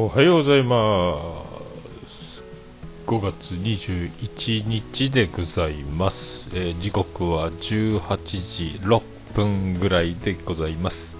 [0.00, 1.44] おはようございま
[2.06, 2.44] す。
[3.04, 9.02] 5月21日でございます、えー時刻は18時6
[9.34, 11.18] 分ぐらいでございます、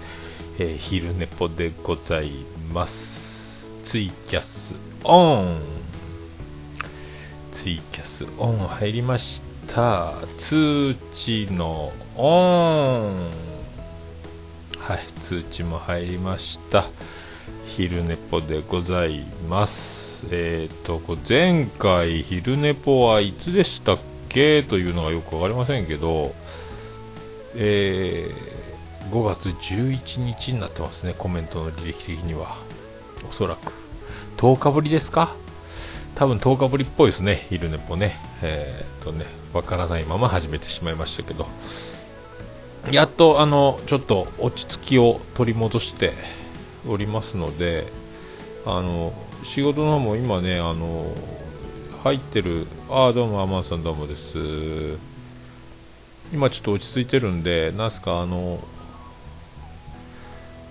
[0.61, 2.31] えー昼寝ぽでござい
[2.73, 3.75] ます。
[3.83, 5.59] ツイキャスオン。
[7.51, 10.15] ツイキャスオン入りました。
[10.37, 13.31] 通知のオン。
[14.79, 16.85] はい通知も入りました。
[17.79, 20.27] 昼寝ぽでございます。
[20.33, 24.65] えっ、と前回昼寝ぽはいつでしたっけ？
[24.65, 26.35] というのがよくわかりませんけど
[27.55, 32.57] えー5月11日になってますねコメントの履歴的には。
[33.31, 33.73] おそらく。
[34.39, 35.37] 10日ぶりですか？
[36.17, 38.19] 多分10日ぶりっぽいですね昼寝ぽね。
[38.43, 41.47] えっ、とねわからないまま始めてしまいましたけど。
[42.91, 46.15] やっとあのちょっと落ち着きを取り戻して
[46.87, 47.87] おりますので
[48.65, 49.13] あの
[49.43, 51.15] 仕事の方も今ねあの
[52.05, 54.39] 入ってるああどうもアマンさんどうもです。
[56.33, 58.59] 今ちょっと落ち着いてるんでなんすかあの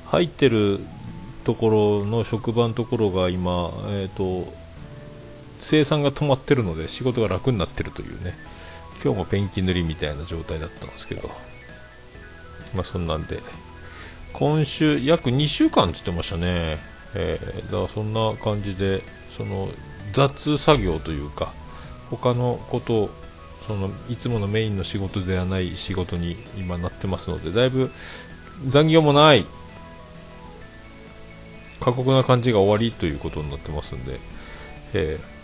[0.05, 0.79] 入ってる
[1.43, 4.53] ところの職場のところが今えっ、と
[5.59, 8.35] 生産が止まってるので仕事が楽になってるというね。
[9.03, 11.29] 今日もペンキ塗りみたいな状態だったんですけど。
[12.73, 13.41] まあそんなんで。
[14.37, 16.77] 今週約2週間って言ってましたね、
[17.15, 19.01] えーだからそんな感じで
[19.35, 19.69] その
[20.13, 21.53] 雑作業というか
[22.11, 23.09] 他のこと
[23.65, 27.91] そのいつものメインの仕事ではない仕事に今なってますのでだいぶ
[28.67, 29.43] 残業もない
[31.79, 34.19] 過酷な感じが終わりということになってますんで、
[34.93, 35.37] えー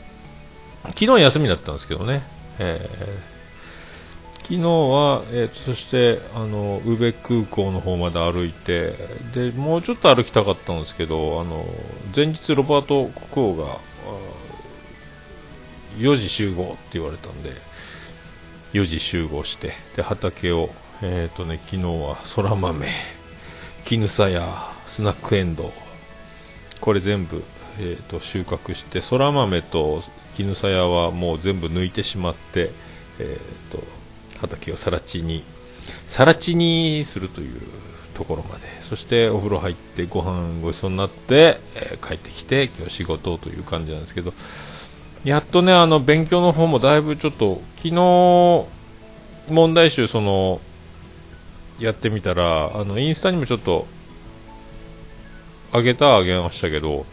[0.91, 2.21] 昨日休みだったんですけどね、
[2.59, 3.32] えー
[4.43, 8.93] 昨日は、えーとそしてあの宇部空港の方まで歩いて
[9.33, 11.65] でもうちょっと歩きたかったんですけどあの
[12.15, 13.79] 前日ロバート国王が
[15.97, 17.51] 4時集合って言われたんで
[18.73, 20.69] 4時集合してで畑を、
[21.01, 22.87] えーとね、昨日はそら豆
[23.83, 24.43] 絹さや
[24.85, 25.71] スナックエンド
[26.81, 27.43] これ全部、
[27.79, 30.03] えー、と収穫してそら豆と
[30.35, 32.71] 絹さやはもう全部抜いてしまって、
[33.19, 33.83] えー、と
[34.43, 35.43] 畑をさら地に
[36.07, 37.61] さら地にするという
[38.13, 38.73] ところまで。
[38.83, 44.33] そしてお風呂入ってご飯ごちそうになって、えー帰ってきて今日仕事という感じなんですけど
[45.23, 47.95] やっとねあの勉強の方もだいぶちょっと昨日
[49.49, 50.59] 問題集その
[51.79, 53.87] やってみたらあのインスタにもちょっと
[55.71, 57.05] 上げたは上げましたけど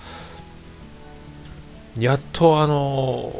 [1.98, 3.32] やっとあの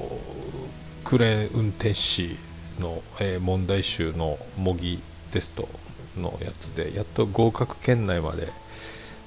[1.05, 2.37] クレーン運転士
[2.81, 5.01] の、えー問題集の模擬
[5.33, 5.69] テスト
[6.17, 8.49] のやつでやっと合格圏内まで、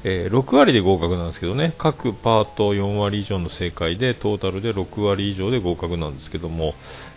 [0.04, 1.74] えー6割で合格なんですけどね。
[1.78, 6.74] 各パート4割以上の正解でトータルで6割以上で合格なんですけども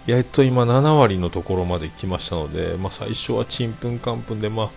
[0.06, 4.70] やっと今7割のところまで来ましたので、まあ、最初はちんぷんかんぷんで、まあ、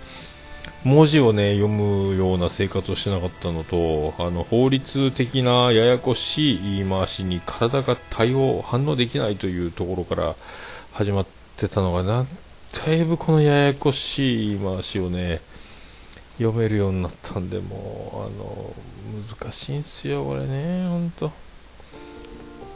[0.83, 10.35] 文字をね読むような生活をしてなかったのとあの法律的なややこしい言い回しに体が対応反応できないというところから
[10.93, 11.25] 始まっ
[11.59, 12.25] てたのがな
[12.85, 15.41] だいぶこのややこしい回しをね
[16.37, 18.73] 読めるようになったんでもうあの
[19.41, 21.31] 難しいんすよこれね本当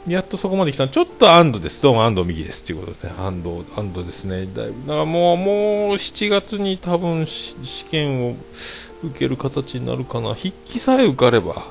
[0.06, 0.86] やっとそこまで来た。
[0.86, 1.82] ちょっと安堵です。
[1.82, 2.62] どうも安藤右です。
[2.62, 4.44] ということですね安藤安藤ですね。
[4.54, 5.46] だいぶだからもうもう
[5.94, 7.54] 7月に多分試
[7.86, 8.36] 験を
[9.02, 10.34] 受ける形になるかな。
[10.34, 11.64] 筆記さえ受かれば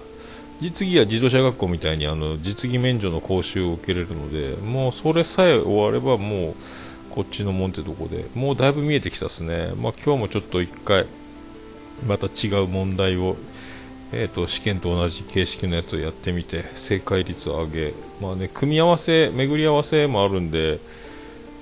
[0.60, 6.56] 実技は自動車学校みたいにあの実技免除の講習を受けれるのでもうそれさえ終わればもう
[7.14, 8.26] こっちのもんってとこで。
[8.34, 9.74] もうだいぶ見えてきたですね。
[9.76, 11.06] まあ今日もちょっと一回
[12.08, 13.36] また違う問題を
[14.16, 20.80] えー、と試験と同じ形式のやつをやってみて正解率を上げ、まあね、組み合わせ巡り合わせもあるんで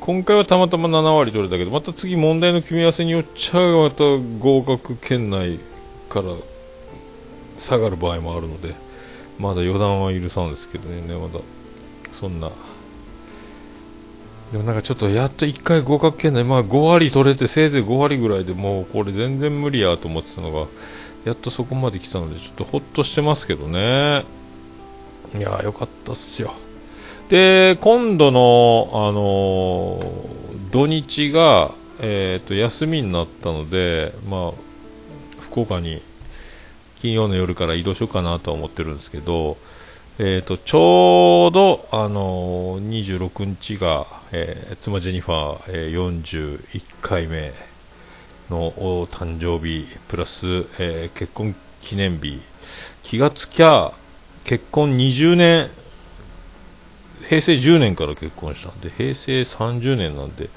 [0.01, 4.03] 今回はたまたま7割取れたけどまた次問題の組み合わせによっちゃまた
[4.39, 5.59] 合格圏内
[6.09, 6.35] から
[7.55, 8.75] 下がる場合もあるので
[9.39, 11.39] まだ予断は許さんですけどねまだ
[12.11, 12.51] そんな
[14.51, 20.67] でもなんかちょっとやっと1回合格圏内、まあ、5割取れてせいぜい5割ぐらいでもうこれ全然無理やと思ってたのが
[21.23, 24.25] やっとそこまで来たのでちょっとほっとしてますけどね。
[25.37, 26.53] いやーよかったっすよ。
[27.29, 34.51] で今度の、あのー土日が、えー、と休みになったので、まあ、
[35.39, 36.01] 福岡に
[36.95, 39.57] 金曜の夜から移動しようかなとは思ってるんですけど、
[40.19, 47.53] えー、とちょうど、あのー26日が、えー妻ジェニファー、えー41回目
[48.49, 50.45] のお誕生日プラス、
[50.79, 52.39] えー結婚記念日。
[53.03, 53.93] 気がつきゃ
[54.45, 55.69] 結婚20年
[57.27, 60.49] 平成10年から結婚したんで平成30年なんで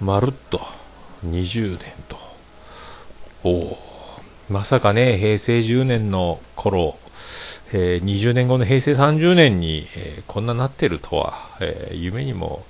[0.00, 0.60] まるっと
[1.26, 2.18] 20年と。
[3.44, 3.78] おお
[4.50, 6.98] まさかね平成10年の頃、
[7.72, 12.64] えー、20年後の平成30年に、えー、こんななってるとは、えー、夢にも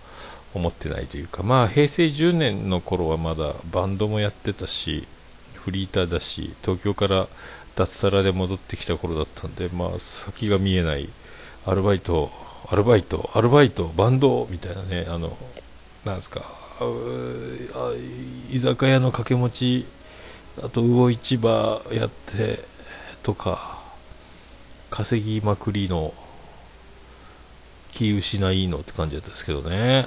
[0.55, 5.07] 思ってないというかまあ平成10年の頃はまだバンドもやってたし
[5.55, 7.29] フリーターだし東京から
[7.77, 11.09] 脱サラで戻ってきた頃だったんでまあ先が見えない
[11.67, 12.31] アルバイト
[12.69, 15.37] アルバイトアルバイトバンドみたいなねあの
[16.05, 16.43] なんですか
[18.51, 19.87] 居酒屋の掛け持ち
[20.63, 22.65] あと魚市場やって
[23.23, 23.80] とか
[24.91, 26.13] 稼ぎまくりの
[27.93, 30.07] 気失いのって感じだったんですけどね。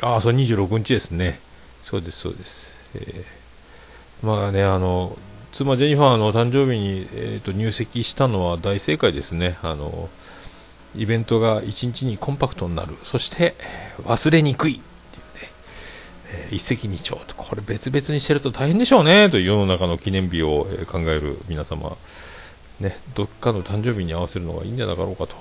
[0.00, 1.40] ああそれ26日ですね。
[1.82, 5.18] そうですそうです、えー、まあねあの
[5.52, 9.58] 妻ジェニファーの誕生日に、えーと、入籍したのは大正解ですね。
[9.62, 10.08] あの
[10.96, 12.96] イベントが1日にコンパクトになる。
[13.02, 13.54] そして
[14.04, 14.80] 忘れにくい
[16.34, 21.96] え、一石二鳥と、これ別々にしてると大変でしょうね、という世の中の記念日を、え考える皆様、
[22.80, 25.36] ね、どっかの誕生日に合わせるのがいいんじゃなかろうかと。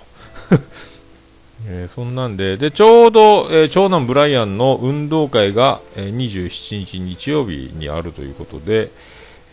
[1.66, 8.92] えー、そんなんで、で、ちょうど、えー、長男ブライアンの運動会が、えー、27日日曜日にあるということで、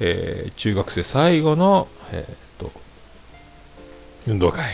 [0.00, 2.72] え中学生最後の、えー、と、
[4.26, 4.64] 運動会。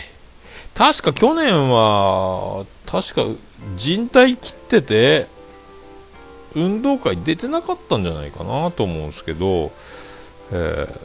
[0.73, 3.25] 確か去年は、確か
[3.75, 5.27] 人体切ってて、
[6.55, 9.71] 運動会出てなかったんじゃないかなと思うんですけど、
[10.51, 10.99] えー、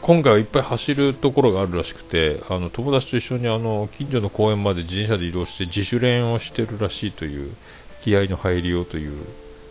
[0.00, 7.54] 今回はいっぱい走るところがあるらしくてあの友達と一緒にあの近所の公園まで自転車で移動して自主練をしてるらしいという
[8.00, 9.26] 気合の入りようという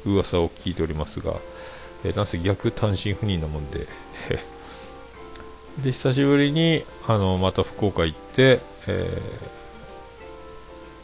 [0.06, 1.36] 噂を聞いておりますが、
[2.04, 3.88] えー、なんせ逆単身赴任なもんで。
[5.82, 9.22] で久しぶりにあのまた福岡行って、え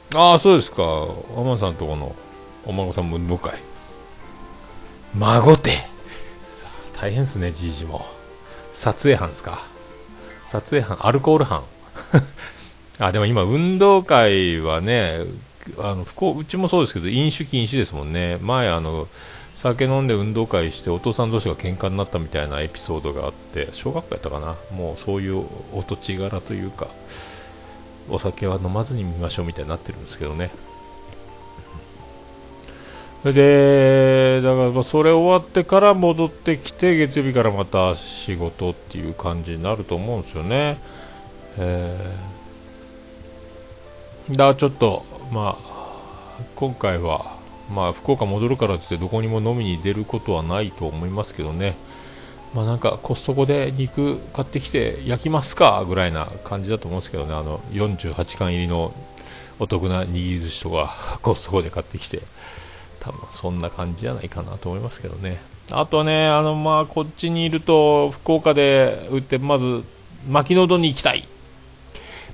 [0.10, 0.84] ー、ああそうですか。
[0.84, 2.13] 天野さんとこの
[2.66, 3.54] お孫さんも向かい。
[5.18, 8.17] 孫手さあ大変ですねじいじも。
[8.77, 9.59] 撮影班ですか？
[10.45, 11.63] 撮影班アルコール班？
[13.00, 15.21] あでも今運動会はね
[15.79, 18.38] あの不幸うちもそうですけど飲酒禁止ですもんね。
[18.41, 19.07] 前あの
[19.56, 24.56] 酒飲んで運動会してお父さん同士が喧嘩になったみたいなエピソードがあって小学校やったかな？
[24.77, 25.44] もうそういう
[25.74, 26.88] お土地柄というか
[28.09, 30.51] お酒は飲まずに見ましょうみたいになってるんですけどね。
[33.33, 40.77] でだからそれ終わってから戻ってきて月曜日からまた仕事っていう感じになると思うんですよね、
[41.57, 47.38] えー、だからちょっとまあ今回は
[47.74, 51.75] まあ福岡戻るからってどこにも飲みに出ることはないと思いますけどね。
[52.53, 57.33] まあなんかコストコで肉買ってきて焼きますかぐらいな感じだと思うんですけどね。
[57.33, 58.94] あの48貫入りの
[59.59, 62.21] お得な握り寿司とかコストコで買ってきて。
[63.00, 65.40] 多分そんな感じじゃないかなと思いますけどね。
[65.72, 69.84] あとね、あの、まあ、こっちにいると、福岡で売って、まず、
[70.30, 71.28] 牧野戸に行きたい。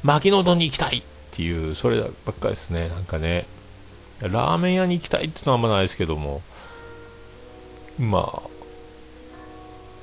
[0.03, 2.89] 牧野戸に行きたいっていう、そればっかりですね。
[2.89, 3.47] なんかね、
[4.21, 6.41] ラーメン屋に行きたいっていうのはあんまないですけども、
[7.97, 8.43] ま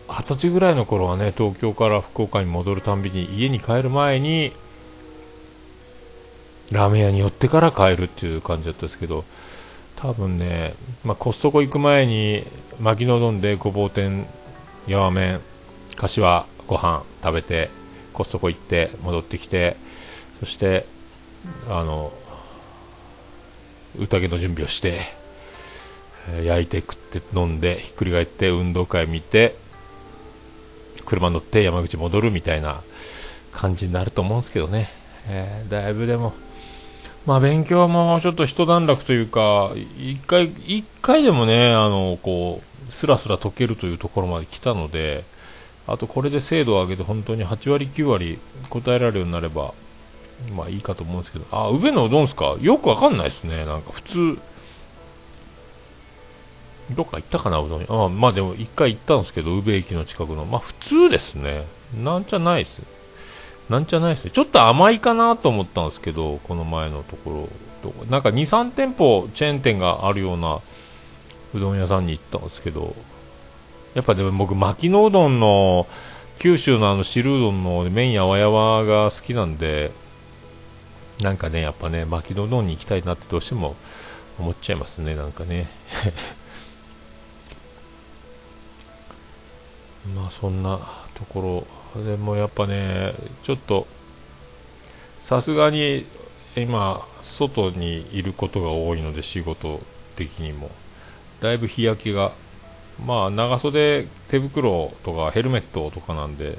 [0.09, 4.53] あ、二十歳ぐらいの頃はね、東京から福岡に戻るたんびに、家に帰る前に、
[6.73, 9.25] ラーメン屋に寄ってから帰るっていう感じだったんですけど、
[10.01, 12.45] 多分ね、まあ、コストコ行く前に
[12.81, 14.27] 牧野丼でごぼう天
[14.87, 15.41] やわ麺
[15.97, 17.69] 柏ご飯食べて
[18.15, 19.77] コストコ行って戻ってきて
[20.39, 20.87] そして
[21.69, 22.13] あの
[23.99, 24.99] 宴の準備をして
[26.45, 29.55] 焼いて食って飲んでひっくり返って運動会見て
[31.05, 32.83] 車乗って山口戻るみたいな
[33.53, 34.89] 感じになると思うんですけどね、
[35.29, 36.33] えー、だいぶでも
[37.27, 45.25] まあ、勉強はもちょっと一段落というか、一回、一回でもね、あの、こう、スラスラ解けるというところまで来たので、
[45.87, 49.75] あとこれで精度を上げて本当に8割、9割答えられるようになれば、
[50.57, 52.57] まあいいかと思うんですけど、あ、宇部のうどんすか？
[52.61, 53.65] よくわかんないですね。
[53.65, 54.39] なんか普通、
[56.97, 60.45] どっか行ったかな、うどんあまあでも一回行ったんですけど、宇部駅の近くの。
[60.45, 61.67] まあ普通ですね。
[62.03, 62.83] なんじゃないです。
[63.71, 64.33] なんじゃないですね。
[64.33, 67.49] ちょっと甘いかなと思ったんですけど、この前のところ。
[68.11, 70.61] なんか2、3店舗チェーン店があるような
[71.55, 72.97] うどん屋さんに行ったんですけど、
[73.95, 75.87] やっぱでも僕、巻きのうどんの、
[76.41, 79.93] 九州のあの汁うどんの麺やわやわが好きなんで、
[81.23, 83.77] なんかね、やっぱね、巻きのうどんに行きたいなってどうしても
[84.39, 85.69] 思っちゃいますね、なんかね。
[90.17, 90.81] まあそんな
[91.15, 93.87] ところでもやっぱねちょっと
[95.19, 96.07] さすがに
[96.57, 99.81] 今外にいることが多いので仕事
[100.17, 100.71] 的にも。
[101.41, 102.33] だいぶ日焼けが
[103.05, 106.59] まあ長袖手袋とかヘルメットとかなんで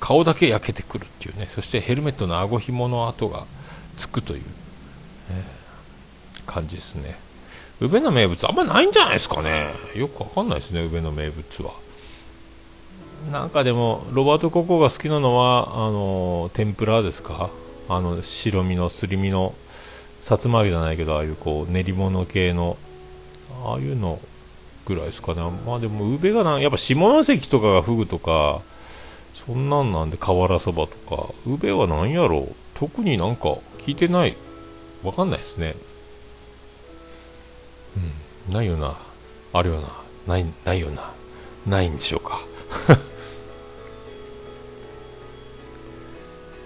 [0.00, 1.46] 顔だけ焼けてくるっていうね。
[1.46, 3.46] そしてヘルメットの顎ひもの跡が
[3.96, 4.42] つくという、
[5.30, 7.18] えー、感じですね。
[7.80, 9.68] 宇部の名物あんまないんじゃないですかね。
[9.94, 11.72] よくわかんないですね宇部の名物は。
[13.30, 17.50] なんかでもロバート・ココが好きなのはあの天ぷらですか？
[17.88, 19.54] あの白身のすり身の
[20.20, 22.76] さつま揚げじゃないけどああいうこう練り物系の
[23.64, 24.20] ああいうの
[24.86, 25.42] ぐらいですかね。
[25.66, 28.62] まあでも宇部がなやっぱ下関とかがフグとか
[29.34, 31.32] そんなんなんで瓦そばとか。
[31.46, 32.54] 宇部は何やろう？
[32.74, 34.36] 特になんか聞いてない。
[35.02, 35.74] わかんないですね。
[38.48, 38.54] うん。
[38.54, 38.96] ないよな。
[39.52, 39.88] あるよな。
[40.26, 41.12] ないないよな。
[41.66, 42.40] ないんでしょうか。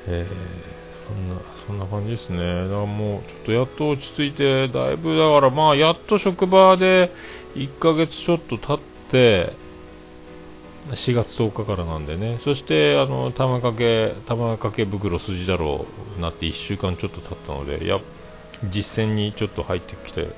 [0.08, 0.26] え。
[0.28, 2.38] ーそんなそんな感じですね。
[2.38, 7.12] だからもうちょっとやっと落ち着いてだいぶだからまあやっと職場で
[7.54, 8.80] 1ヶ月ちょっと経っ
[9.10, 9.52] て
[10.90, 12.38] 4月10日からなんでね。
[12.38, 15.86] そしてあの玉掛け玉掛け袋筋だろ
[16.18, 18.00] うなって1週間ちょっと経ったのでや
[18.64, 20.28] 実践にちょっと入ってきて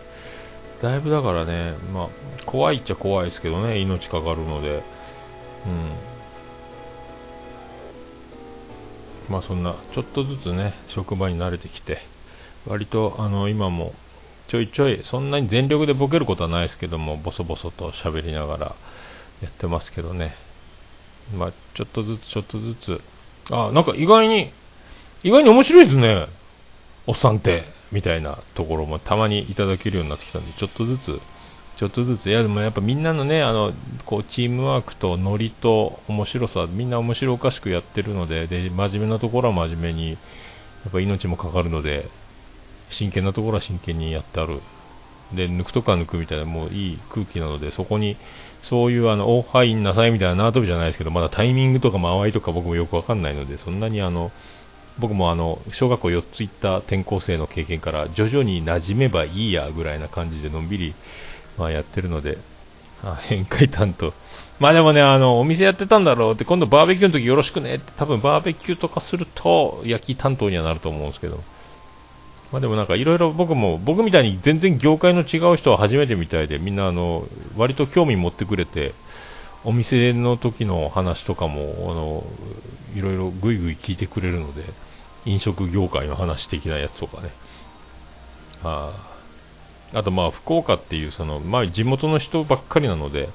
[0.81, 2.09] だいぶだからねまあ
[2.47, 4.83] 怖いっちゃ怖いですけどね命かかるので。
[5.67, 6.14] うん。
[9.29, 11.99] まあそんなちょっとずつね職場に慣れてきて
[12.67, 13.95] 割とあの今も
[14.47, 18.77] ちょいちょいそんなに全力でボケることはないですけどもボソボソと喋りながら
[19.43, 20.35] やってますけどね。
[21.37, 23.01] まあちょっとずつちょっとずつ。
[23.51, 24.51] あなんか意外に
[25.23, 26.27] 意外に面白いですね。
[27.07, 27.63] おっさんって
[27.93, 31.21] みたいなところもたまにいただけるようになってきたんでちょっとずつ
[31.77, 33.73] ちょっとずついやでもやっぱみんなのねあの
[34.05, 40.17] こうチームワークとノリと面白さみんな面白おかしくやってるのでで真面目なところは真面目にや
[40.89, 42.09] っぱ命もかかるので
[42.89, 44.61] 真剣なところは真剣にやってある。
[45.33, 48.17] で抜くとか抜くみたいなもういい空気なのでそこに
[48.63, 54.31] そういうあのお入んなさいみたいな縄跳びじゃないですけどまだタイミングとか間合いとか僕もよくわかんないのでそんなにあの
[54.99, 60.95] 僕もあの小学校4つ行った転校生の経験から徐々に馴染めばいいやぐらいな感じでのんびり
[61.59, 62.39] まあ、やってるので、
[63.03, 64.13] あ宴会担当。
[64.61, 71.43] まあでもね、あの、お店やってたんだろうって、今度バーベキューの時よろしくねって、多分バーベキューとかすると、焼き担当にはなると思うんですけど。
[72.53, 78.95] まあでもなんかいろいろ僕も、僕みたいに全然業界の違う人は初めてみたいで、みんなあの、割と興味持ってくれて、
[79.65, 82.25] お店の時の話とかも、あの、
[82.95, 84.63] いろいろぐいぐい聞いてくれるので、
[85.25, 87.31] 飲食業界の話的なやつとかね。
[88.63, 89.14] ああ
[89.93, 93.29] あとまあ福岡っていうその、まあ、地元の人ばっかりなので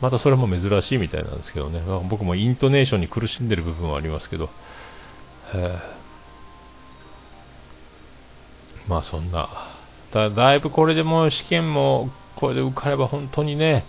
[0.00, 1.80] またそれも珍しいみたいなんですけどね。
[2.08, 4.50] 僕もイントネーションに苦しんでる部分はありますけど。
[8.88, 9.48] まあそんな。
[10.10, 13.84] だだいぶこれでも試験もこれで受かれば本当にね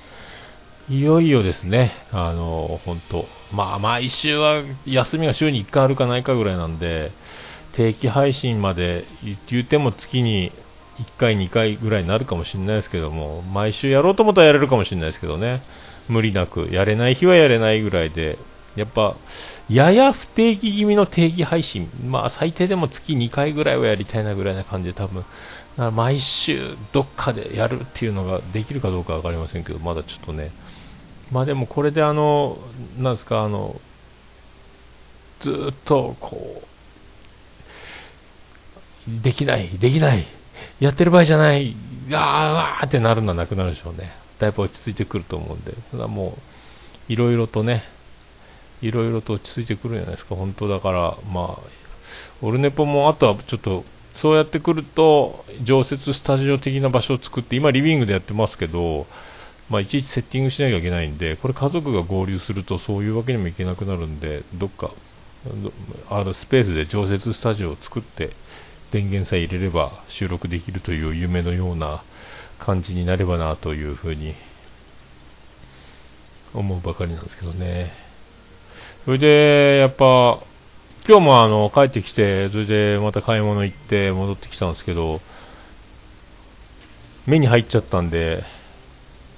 [0.89, 1.91] いよいよですね。
[2.11, 3.27] あの本当。
[3.51, 7.11] まあ毎週は休みが週に1回あるかないかぐらいなんで
[7.73, 9.05] 定期配信まで
[9.49, 10.51] 言っても月に
[10.99, 15.61] 1回、2回ぐらいになるかもしれないですけども、毎週やろうと思ったらやれるかもしれないですけどね、
[16.07, 18.37] 無理なく、やれない日はやれないぐらいで、
[18.75, 19.15] やっぱ、
[19.69, 25.23] やや不定期気味の定期配信、まあ最低でも月2回ぐらいはやりたいなぐらいな感じで、多分、
[25.93, 30.51] 毎週どっかでやるっていうのができるかどうか分かりませんけど、まだちょっとね、
[31.31, 32.57] まあでもこれであの、
[32.97, 33.79] なんですか、あの、
[35.39, 36.67] ずっとこう、
[39.07, 40.25] できない、できない、
[40.79, 41.75] やってる場合じゃない、
[42.11, 44.11] あーわーってなるのはなくなるでしょうね。
[44.39, 46.37] だいぶ落ち着いてくると思うんで、ただも
[47.09, 47.83] う、いろいろとね、
[48.81, 51.59] いろいろと落ち着いてくるじゃないですか、本当だから、まあ、
[52.41, 53.83] オルネポもあとはちょっと、
[54.13, 59.07] そうやってくると、常設スタジオ的な場所を作って、今リビングでやってますけど、
[59.69, 64.91] まあ、いちいちセッティングしなきゃいけないんで、これ家族が合流するとそういうわけにもいけなくなるんで、どっか、
[66.09, 68.31] あるスペースで常設スタジオを作って、
[68.91, 72.01] 電源さえ入れれば収録できるという夢のような
[72.59, 74.33] 感じになればなというふうに
[76.53, 77.91] 思うばかりなんですけどね。
[79.03, 80.39] それで、やっぱ、
[81.07, 85.21] 今日もあの帰ってきて、それでまた買い物行って戻ってきたんですけど、
[87.27, 88.43] 目に入っちゃったんで、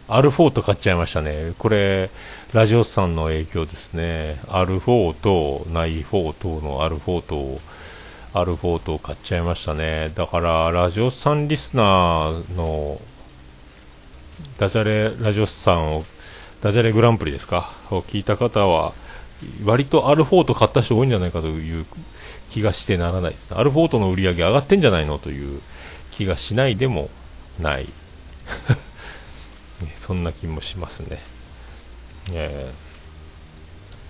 [0.08, 1.54] アルフォート買っちゃいましたね。
[1.58, 2.10] これ、
[2.54, 4.40] ラジオスさんの影響ですね。
[4.48, 6.98] アルフォート、ナイフォートのアル
[8.38, 10.12] フォートをアルフォートを買っちゃいましたね。
[10.16, 13.00] だから、ラジオさんリスナーの、
[14.58, 16.06] ダジャレ、ラジオさんを、
[16.62, 17.72] ダジャレグランプリですか？
[17.92, 18.94] を聞いた方は、
[19.64, 21.86] 割とアルフォート買った人多いんじゃないかという
[22.50, 25.62] 気がしてならないですねアルフォートの売り上げ上がってんじゃないのという
[26.10, 27.12] 気がしないでも
[27.60, 27.88] ない
[29.96, 31.20] そんな気もしますね。
[32.34, 32.87] えー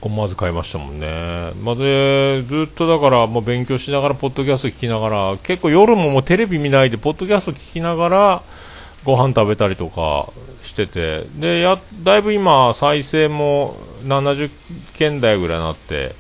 [0.02, 1.52] 思わず買いましたもんね。
[1.64, 8.42] まあ、で、ずっとだから、もう勉強しながら、ポッドキャスト聞きながら、結構夜ももうテレビ見ないで、ポッドキャスト聞きながら、
[9.04, 10.30] ご飯食べたりとか
[10.62, 14.52] してて、で、や、だいぶ今、再生も70
[14.94, 16.14] 件台ぐらいになって、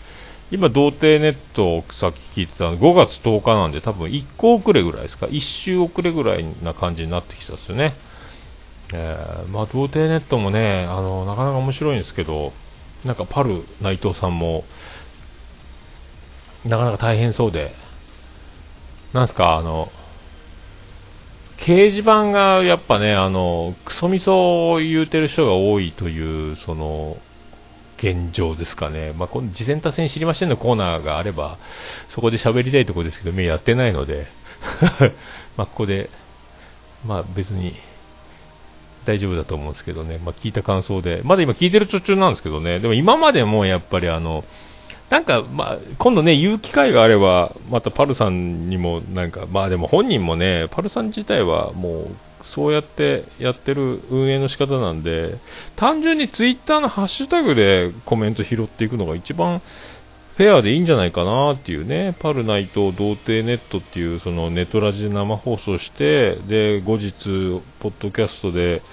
[0.49, 7.93] 今、童貞ネットをさっき聞いてたの5月10日なんで、多分1個遅れぐらいですか、1週遅れぐらいな感じになってきたんですよね。
[8.93, 12.53] えー、まあ、童貞ネットもね、あの、なかなか面白いんですけど、
[13.07, 14.65] なんかパル内藤さんも、
[16.65, 17.73] なかなか大変そうで、
[19.13, 19.91] なんすか、あの、
[21.57, 27.17] 掲示板がやっぱね、あの、クソみそを言うてる人が多いという、その、
[27.97, 29.13] 現状ですかね。
[29.17, 31.57] まあ、この、次戦多戦知りませんのコーナーがあれば、
[32.07, 34.27] そこで喋りたいところですけど、目やってないので
[35.57, 36.09] ま、ここで、
[37.05, 37.75] まあ別に、
[39.07, 44.43] 大丈夫だと思うんですけどね、まあ、聞いた感想で、まだ今聞いてる途中なんですけどね、でも今までもやっぱりあの、
[45.09, 52.07] なんか、まあ、今度ね、言う機会があれば、またパルさんにも、なんか、まあでも本人もね、パルさん自体はもう、
[52.41, 55.37] そうやってやってる運営の仕方なんで、
[55.77, 59.61] 単純にツイッターのハッシュタグでコメント拾っていくのが一番
[60.37, 68.83] フェアでいいんじゃないかなっていうね、パルナイト童貞ネットっていうそのネットラジで生放送して、で、後日、ポッドキャストで、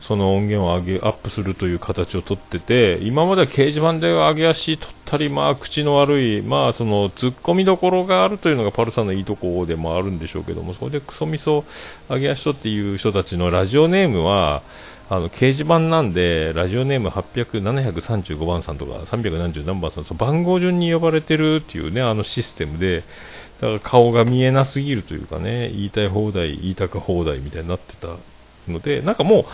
[0.00, 11.64] その音源を上げ、アップするという形をとってて、今までは掲示板で上げ足取ったり、まあ、口の悪い、まあ、その、突っ込みどころがあるというのがパルさんのいいところでもあるんでしょうけども、そこでクソみそ
[12.08, 14.62] 上げ足取っていう人たちのラジオネームは、
[15.10, 23.04] あの掲示板なんで、ラジオネーム800、735番さんとか、370何番さん、その番号順に呼ばれてるっていうね、あのシステムで、
[23.60, 28.16] だから顔が見えなすぎるというかね、言いたい放題、言いたか放題みたいになってた
[28.66, 29.44] ので、なんかもう、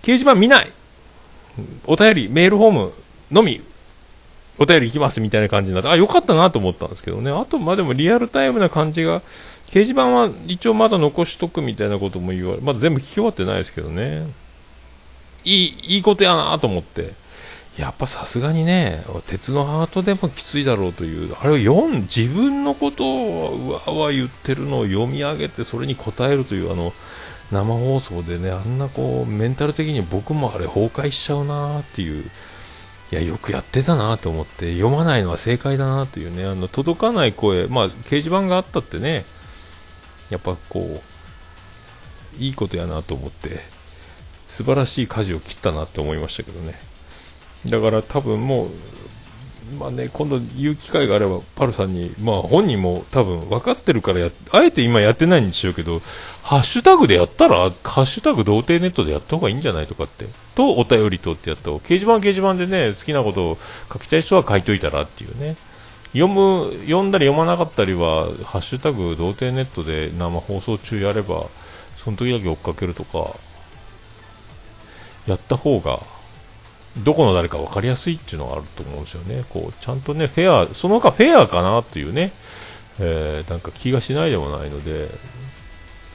[0.00, 0.72] 掲示板見ない
[1.86, 2.92] お便り、メールフォーム
[3.30, 3.60] のみ、
[4.58, 7.30] お便り行きますみたいな感じになって、あ、よかったなと思ったんですけどね。
[7.30, 9.20] あと、まあでもリアルタイムな感じが、
[9.66, 14.26] 掲示板は一応まだ残しとくみたいなことも言われ、まだ全部聞き終わってないですけどね。
[15.48, 17.14] いい、いいことやなと思って。
[17.78, 26.92] やっぱさすがにね、鉄のハートでもきついだろうという、あれを読ん、自分のことをうわわ言ってるのを読み上げて、それに答えるという、あの、
[27.52, 32.24] 生放送でね、あんなこう、メンタル的に僕もあれ崩壊しちゃうなっていう、
[33.12, 39.24] いや、よくやってたなと思って、読まないのは正解だなっていうね、あの、届かない声、まあ、掲示板があったってね、
[40.30, 41.00] やっぱこ
[42.36, 43.77] う、いいことやなと思って、
[44.48, 46.74] 素晴らしい舵を切ったなって思いましたけどね。
[47.66, 48.68] だから多分もう
[49.76, 56.00] まあね、今度言う機会があれば、パルさんに、まあ本人も多分分かってるから、あえて今やってないんでしょうけど、
[56.42, 57.70] ハッシュタグでやったら、ハ
[58.02, 63.58] ッシュタグ童貞ネットでやった方がいいんじゃないとかって、とお便りとってやった掲示板掲示板でね、好きなことを
[63.92, 65.56] 書きたい人は書いといたらっていうね、
[66.12, 71.46] 読む、読んだり読まなかったりは、ハッシュタグ童貞ネットで生放送中やれば、
[72.02, 73.34] その時だけ追っかけるとか、
[75.28, 76.00] やった方が、
[76.96, 79.44] どこの誰か分かりやすいっていうのがあると思うんですよね。
[79.50, 82.32] こう、ちゃんとね、フェア、その他フェアかなっていうね、
[82.98, 85.10] えー、なんか気がしないでもないので、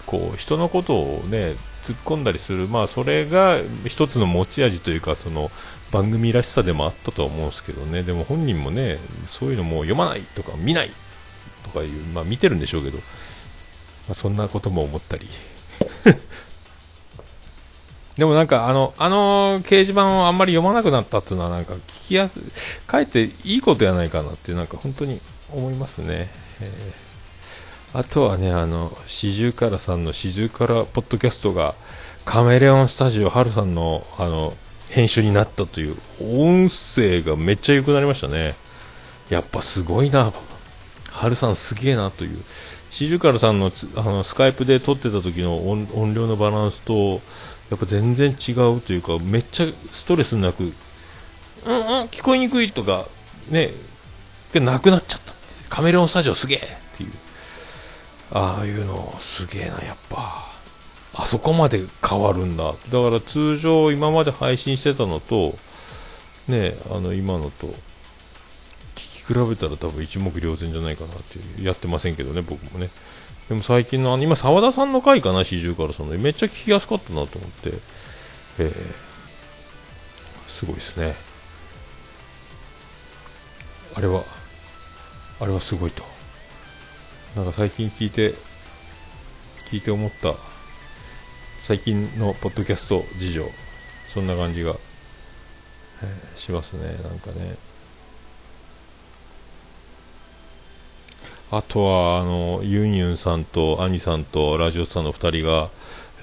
[0.06, 5.52] こう、人のことをね、突っ込んだりする、まあ、それが一つの持ち味というか、その、
[5.92, 8.98] 番組らしさでもあったとは思うんですけどね、でも本人もね、
[9.28, 10.92] そういうのも読まないとか見ない
[11.64, 13.04] とかいう、まあ見てるんでしょうけど、ま
[14.12, 15.28] あ、そんなことも思ったり。
[18.18, 22.44] でもなんかあの、あの掲示板をあんまり読まなくなったっていうのはなんか聞きやすい、
[22.86, 25.20] かえっていいことやないかなってなんか本当に
[25.52, 26.30] 思いますね。
[26.62, 31.74] えー、あとはね、あの、四十からさんの四十からポッドキャストが
[32.24, 34.56] カメレオンスタジオハルさんのあの、
[34.90, 38.56] 編集になったという音声がめっちゃ良くなりましたね。
[39.30, 40.32] やっぱすごいな。
[41.14, 42.44] ハルさんすげえなという。
[42.90, 47.22] 四十からさんのあのスカイプで撮ってた時の音量のバランスと、
[47.70, 50.74] やっぱ全然違うというか、めっちゃストレスなく、うんうん、
[52.06, 53.08] 聞こえにくいとか、
[53.50, 53.72] ね、
[54.52, 55.34] で、なくなっちゃった
[55.70, 56.62] カメレオンスタジオすげえっ
[56.98, 57.12] ていう。
[58.32, 60.52] ああいうのすげえな、やっぱ。
[61.16, 62.64] あそこまで変わるんだ。
[62.66, 65.56] だから通常今まで配信してたのと、
[66.48, 67.74] ね、あの今のと、
[69.26, 71.66] き比べたら多分一目瞭然じゃないかなっていう。
[71.66, 72.90] やってませんけどね、僕もね。
[73.50, 77.74] でも最近の、あの今、澤田さんの回かな、四十からその、めっちゃ聞きやすかったなと思って、
[78.60, 78.74] えー、
[80.48, 81.16] すごいですね。
[83.96, 84.24] あれは
[85.40, 86.04] あれはすごいと
[87.36, 88.34] なんか最近聞いて
[89.70, 90.34] 聞いて思った
[91.62, 93.46] 最近のポッドキャスト事情
[94.08, 94.76] そんな感じが、
[96.02, 97.56] えー、しますねなんかね
[101.56, 105.70] あとはあのユンユンさんとアニさんとラジオさんの2人が、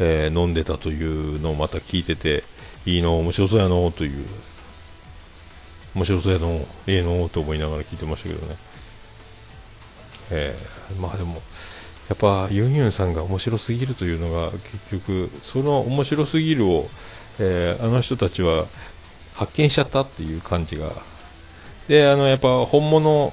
[0.00, 2.42] えー、飲んでたというのをまた聞いてて
[2.84, 4.26] いいの面白そうやのという
[5.94, 8.56] 面白そうやのええのと思いながら聞いてましたけどね。
[10.32, 11.42] えー、まあでも
[12.08, 14.50] やっぱユンユンさんが面白すぎるというのが
[14.90, 16.88] 結局その面白すぎるを、
[17.38, 18.66] えー、あの人たちは
[19.34, 20.90] 発見しちゃったっていう感じが。
[21.86, 23.32] であのやっぱ本物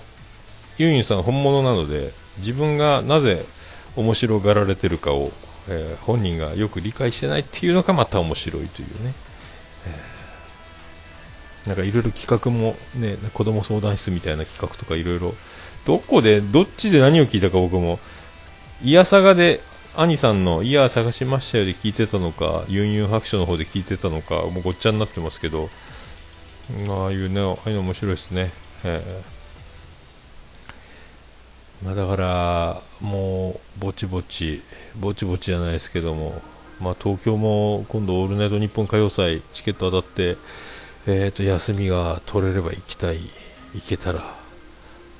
[0.77, 3.45] ユンユンさん本物なので自分がなぜ
[3.95, 5.31] 面白がられてるかを、
[5.67, 9.13] えー、本人がよく理解してないっていうのがまた面白いというね、
[9.87, 15.33] えー、なんかいろいろ企画もね子供相談室みたいな企画とかいろいろ
[15.85, 17.99] どこでどっちで何を聞いたか僕も
[18.83, 19.61] いやさがで
[19.95, 25.71] 兄さんの「いや探しましたよ」で聞いてたのかユンユン白書の方で聞いてたのかもうごっちゃになってますけど
[26.89, 28.51] ああいうねああいうの面白いですね、
[28.83, 29.36] えー、
[31.83, 34.61] まあ、だからもうぼちぼち
[34.99, 36.41] ぼちぼちじゃないですけども
[36.79, 40.37] まあ、東京も今度「オールナイトニッポン歌謡祭」チケット当たって、
[41.07, 43.19] えー、と休みが取れれば行きたい
[43.73, 44.23] 行けたら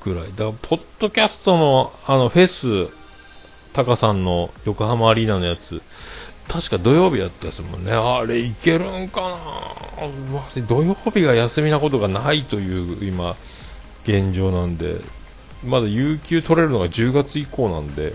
[0.04, 0.26] ぐらい。
[0.26, 2.93] だからポッドキャストのあのフェス
[3.74, 5.82] タカさんの横浜アリーナのやつ
[6.48, 7.91] 確か土曜日やったやつもんね。
[7.91, 9.38] あれいけるんかな
[10.67, 13.36] 土曜日が休みなことがないという今
[14.04, 15.17] 現状なんで。
[15.63, 18.13] まだ有給取れるのが10月以降なんで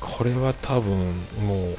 [0.00, 1.76] これは多分もう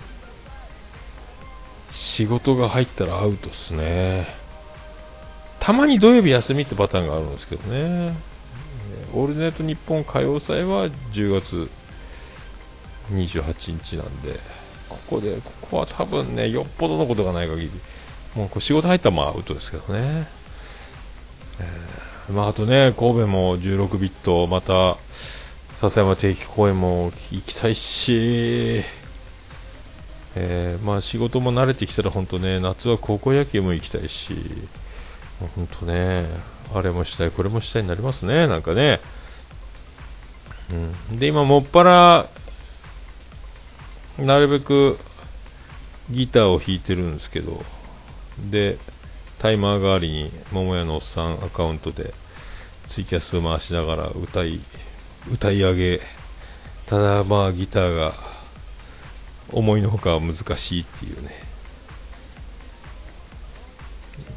[1.91, 4.25] 仕事が入ったらアウトっすね。
[5.59, 8.15] たまに土曜日休みってパターンがあるんですけどね。
[9.13, 11.69] オールナイトニッポン歌謡祭は10月
[13.11, 14.39] 28日なんで
[14.87, 17.71] ここでここは多分ねよっぽどのことがない限り
[18.35, 20.27] もうこう仕事入ったらまあアウトですけどね、
[21.59, 24.97] えー、まあ、あとね神戸も16ビットまた
[25.75, 28.83] 笹山定期公演も行きたいし
[30.35, 34.35] えー、まあ仕事も慣れてきたら本当ね夏は高校野球も行きたいし
[35.55, 36.25] 本当ね
[36.73, 39.01] あれもしたいこれもしたいになりますねなんかね、
[41.11, 42.29] うん、で今もっぱら
[44.19, 44.97] なるべく
[46.09, 47.63] ギターを弾いてるんですけど
[48.49, 48.77] で
[49.41, 52.13] タイマー代わりに桃屋のおっさんアカウントで
[52.85, 54.59] ツイキャス回しながら歌い
[55.33, 55.99] 歌い上げ
[56.85, 58.13] ただまあギターが
[59.51, 61.31] 思いのほか難しいっていうね。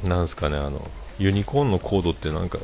[0.05, 2.59] なんすかねあのユニコーンのコードってなんか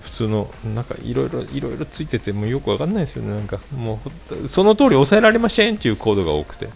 [0.00, 3.30] 普通のなんかいろいろいろいろついててもよくわかんないですよね。
[3.30, 4.00] なんかも
[4.42, 6.68] うその通り抑えられませんっていうコードが多くて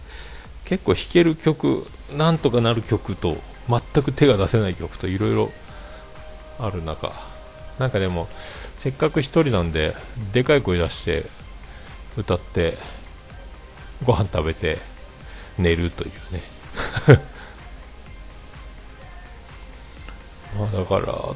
[0.63, 3.35] 結構弾ける曲なんとかなる曲と
[3.69, 5.51] 全く手が出せない曲といろいろ
[6.59, 7.11] ある中
[7.79, 8.27] なんかでも
[8.77, 9.95] せっかく1人なんで
[10.31, 11.25] でかい声出して
[12.17, 12.77] 歌って
[14.05, 14.77] ご飯食べて
[15.57, 16.43] 寝るというね。
[20.59, 21.35] まあだからあとは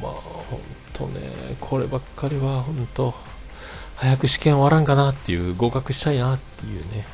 [0.00, 0.60] まあ本
[0.92, 1.20] 当ね
[1.60, 3.14] こればっかりは本当
[3.96, 7.06] 早く試験終わらんかなっていう合格したいなっていうね。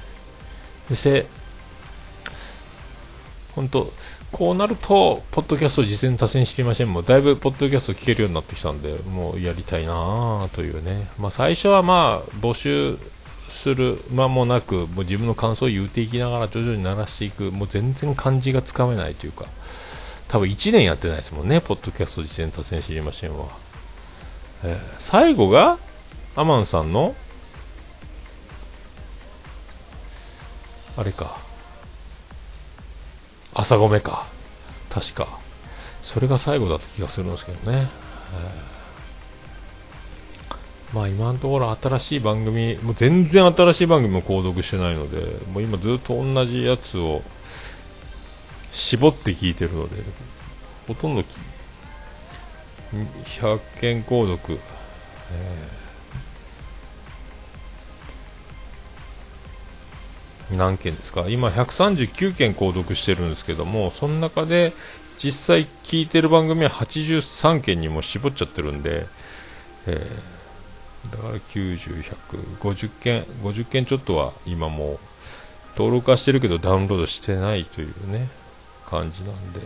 [0.89, 1.27] そして
[3.55, 3.93] 本当
[4.35, 11.09] こうなると、ポッドキャスト実践達成知りませんもだいぶポッドキャスト聞けるようになってきたんで、もうやりたいなというね。
[11.21, 12.99] まあ最初はまあ募集
[13.49, 19.45] する間もなく、もう自分の感想を言うていきながら徐々に鳴らしていく、もう全然感じがつかめないというか、
[20.27, 23.47] 多分1年やってないですもんね、ポッドキャスト実践達成知りませんは。
[24.65, 25.79] えー、最後が、
[26.35, 27.15] アマンさんの、
[30.97, 31.44] あれか、
[33.55, 34.27] 朝ごめか。
[34.91, 35.39] 確か。
[36.03, 37.89] それが最後だった気がするんですけどね。
[40.93, 47.23] まあ今のところ新しい番組、もう全然新しい番組も購読してないので、もう今ずっと同じやつを
[48.71, 50.03] 絞って聞いてるので、
[50.87, 51.25] ほとんど
[52.93, 54.59] 100件購読、
[55.33, 55.84] えー
[60.51, 61.27] 何件ですか？
[61.29, 64.73] 今139件購読してるんですけどもその中で
[65.17, 69.07] 実際聞いてる番組は83件にも絞っちゃってるんで、
[69.87, 74.99] えー、だから90150件50件ちょっとは今もう
[75.77, 78.29] 登録はしてるけどダウンロードしてないというね
[78.87, 79.61] 感じなんで、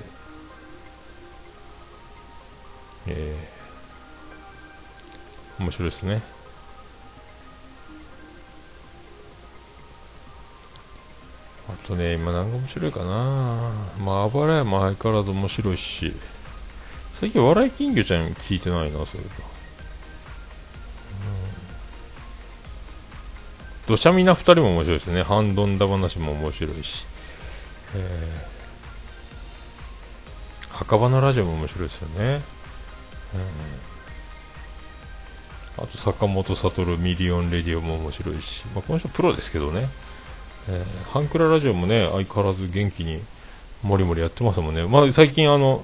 [3.09, 3.59] えー
[5.61, 6.23] 面白いですね。
[11.69, 16.15] あとね今何が面白いかなまああばらやも相変わらず面白いし
[17.13, 19.59] 最近笑い金魚ちゃん聞いてないなそういえば
[23.89, 25.23] どしゃみな2人も面白いですね。
[25.23, 27.07] ハンドンダ話も面白いし。
[27.95, 32.43] えー、墓場のラジオも面白いですよね。
[35.79, 39.89] うん、あと、坂本悟ミリオンレディオも面白いし、まあ、この人プロですけどね。
[40.69, 43.23] えー、ハンクララジオもね、相変わらず元気に
[43.83, 44.87] もりもりやってますもんね。
[44.87, 45.83] まあ、最近あの、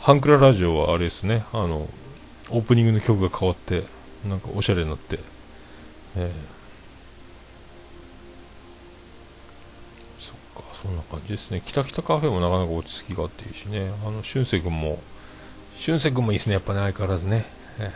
[0.00, 1.88] ハンクララジオはあれですね、あの、
[2.50, 3.84] オープニングの曲が変わって、
[4.28, 5.18] なんかおしゃれになって、
[6.16, 6.58] えー
[10.18, 11.62] そっか、そんな感じですね。
[11.64, 13.92] 北北カフェもなかなか落ち着きがあっていいしね。
[14.04, 14.98] あの、俊く君も、
[15.78, 16.54] 俊く君もいいですね。
[16.54, 17.44] やっぱね、相変わらずね。
[17.78, 17.90] えー、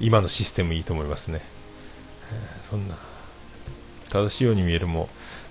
[0.00, 1.55] 今のシステムいいと思いますね。
[2.68, 2.96] そんな、
[4.10, 5.08] 正しいように見えるも、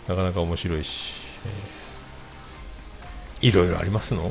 [0.07, 1.13] なかなか面白いし、
[3.41, 4.29] いろいろありますの、う、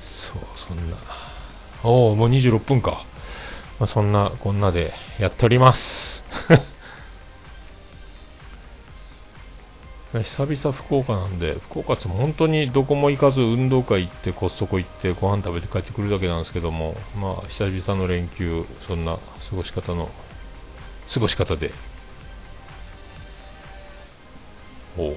[0.00, 0.96] そう、そんな。
[1.82, 3.04] おお、もう26分か。
[3.78, 6.24] まあ、そんなこんなでやっております
[10.22, 20.08] 久々福岡なんで福岡って本当にどこも行かず運動会行ってコストコ行ってご飯食べて帰ってくるだけなんですけどもまあ久々の連休そんな過ごし方の
[21.12, 21.72] 過ごし方で
[24.96, 25.16] おお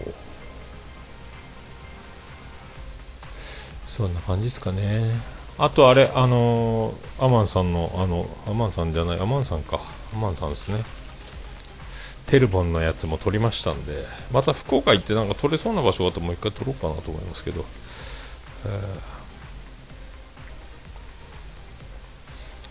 [3.86, 9.82] そんな感じですかねあとあれ、あのー、アマンさんの、あの、アマンさんじゃない、アマンさんか。
[10.14, 10.84] アマンさんですね。
[12.28, 17.66] テルボンのやつも撮りましたんで、また福岡行ってなんか撮れそうな場所があってもう一回撮ろうかなと思いますけど。
[18.66, 18.70] え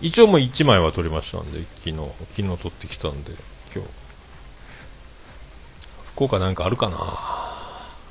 [0.03, 1.97] ー、一応もう1枚は撮りましたんで、昨日、
[2.31, 3.33] 昨日撮ってきたんで、
[3.75, 3.91] 今日。
[6.05, 6.97] 福岡なんかあるかな？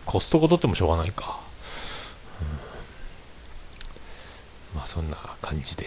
[0.05, 1.39] コストコ撮ってもしょうがないか。
[4.75, 5.85] まあそんな感じで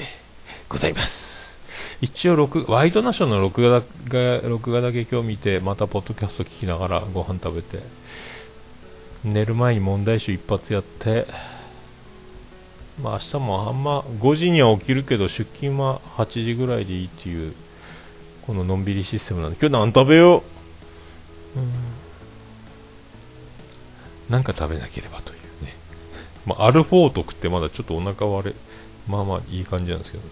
[0.68, 1.47] ございます。
[2.00, 7.80] 一応録、ワイドナショーの録画だ録画だけ今日見て、またポッドキャスト聞きながらご飯食べて、
[9.24, 11.26] 寝る前に問題集一発やって、
[13.02, 17.52] まあ明日もあんま5時には起きるけど出勤は8時ぐらいでいいっていう
[18.46, 20.44] こののんびりシステムなんで今日何食べよ
[21.56, 21.58] う？
[21.58, 21.72] うん。
[24.28, 25.74] なんか食べなければというね。
[26.46, 28.54] まあアルフォート食ってまだちょっとお腹割れ
[29.08, 30.30] まあまあいい感じなんですけどね。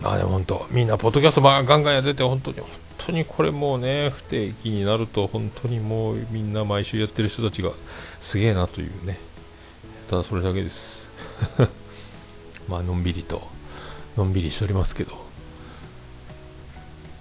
[0.00, 7.72] まあでも本当みんなポッドキャストガンガンやってて本当に本当にこれもうね不定期になると本当にもうみんな毎週やってる人たちが
[8.20, 9.18] すげえなというね。
[10.08, 11.10] ただそれだけです。
[12.68, 13.42] まあのんびりと
[14.16, 15.30] のんびりしておりますけど。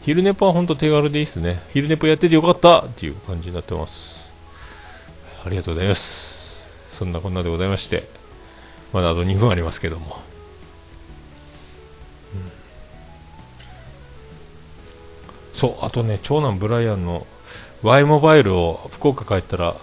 [0.01, 1.61] 昼寝ぽは本当手軽でいいですね。
[1.73, 4.29] 昼寝ぽやっててよかったっていう感じになってます。
[5.45, 6.95] ありがとうございます。
[6.97, 8.07] そんなこんなでございまして
[8.91, 10.19] まだあと2分ありますけども、
[15.59, 17.27] そうあとね長男ブライアンの
[17.83, 19.75] Y モバイルを福岡帰ったら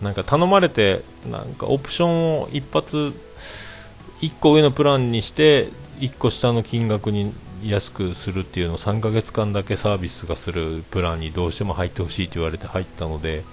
[0.00, 3.12] なんか頼まれてなんかオプションを一発
[4.22, 13.44] 1個上のプランにして1個下の金額に安くするっていうのを3ヶ月間だけサービスがするプランにどうしても入ってほしいと言われて入ったので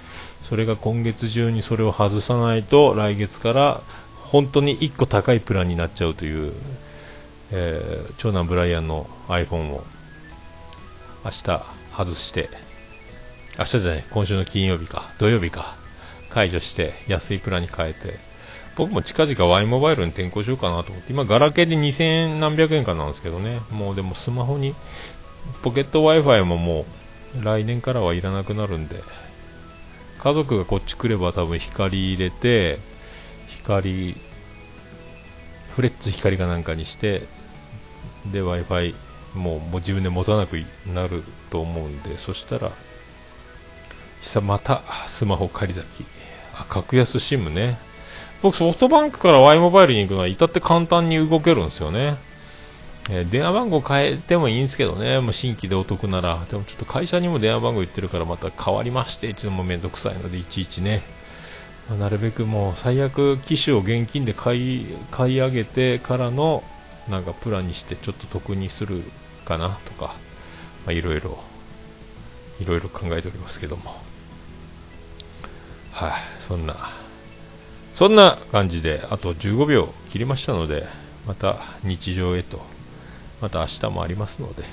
[0.42, 3.82] それが今月中にそれを外さないと来月から
[4.16, 6.54] 本当に1個高いプランになっちゃうという、
[7.52, 9.84] えー、長男ブライアンの iPhone を
[11.24, 12.50] 明日外して
[13.58, 15.76] 明日じゃない今週の金曜日か土曜日か
[16.30, 18.18] 解除して安いプランに変えて
[18.78, 24.74] 僕も近々 Y モバイルに転校しようかなと思って今ガラケーで2000何百円かなんですけどねもうでもスマホに
[25.62, 26.86] ポケット Wi-Fi もも
[27.42, 29.02] う来年からはいらなくなるんで
[30.20, 32.80] 家族がこっち来れば多分光入れて
[33.48, 34.16] 光
[35.76, 37.24] フレッツ光かなんかにして
[38.32, 40.58] で w i f i もう自分で持たなく
[40.94, 42.72] なると思うんでそしたら
[44.22, 46.06] 久またスマホ借り先
[46.56, 47.78] あ格安 SIM ね。
[48.42, 52.16] 僕ソフトバンクから Y モバイルに行くのは至って簡単に動けるんですよね。
[53.10, 61.02] えー、電話番号変えてもいいんですけどね、もう新規でお得なら、でもちょっと会社にも電話番号言ってるから、また変わりましてっていうのもめんどくさいので、いちいちね、
[61.98, 66.64] なるべくもう最悪機種を現金で買い買い上げてからの
[67.10, 69.04] なんかプランにしてちょっと得にする
[69.46, 70.16] かなとか
[70.88, 71.38] いろいろ
[72.60, 74.10] いろいろ考えておりますけども。
[75.92, 76.76] はい、そんな
[77.94, 80.88] そんな感じであと15秒切りましたので
[81.28, 82.62] また日常へと
[83.42, 84.64] また明日もありますので、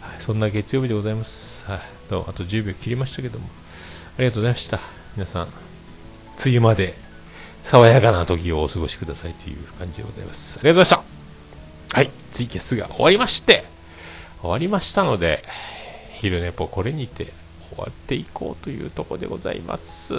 [0.00, 3.46] はい、そんな月曜日でございます、はい、どうあと10秒切りましたけども
[4.16, 4.80] ありがとうございました。
[5.16, 5.48] 皆さん
[6.44, 6.94] 梅雨まで
[7.62, 10.58] 爽やかな時をお過ごしくださいという感じでございます。
[10.58, 11.07] ありがとうございました。
[12.38, 13.64] ツイキャスが終わりまして
[14.42, 15.42] 終わりましたので
[16.20, 17.32] 昼寝ぽこれにて
[17.70, 20.14] 終わっていこうというとこでございます。
[20.14, 20.18] あ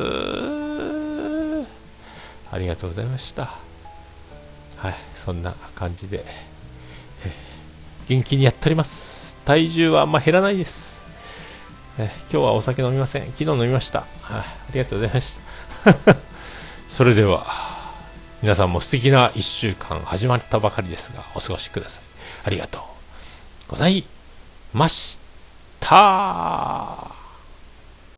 [2.58, 3.46] りがとうございました。
[4.76, 6.26] はいそんな感じで
[8.10, 9.38] 元気にやっております。
[9.46, 11.08] 体重はあんま減らないです。
[11.98, 13.32] え今日はお酒飲みません。
[13.32, 14.04] 昨日飲みました。
[14.24, 15.40] ありがとうございまし
[15.86, 15.96] た。
[16.90, 17.46] それでは
[18.42, 22.09] 皆さんも素敵な1週間始まったばかりですがお過ごしください。
[22.44, 22.82] ありがとう
[23.70, 24.04] ござい
[24.74, 25.20] まし
[25.80, 27.19] た。